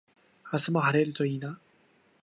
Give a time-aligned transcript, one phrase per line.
[0.51, 1.59] 明日も晴れるといいな